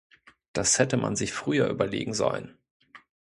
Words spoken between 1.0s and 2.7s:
sich früher überlegen sollen!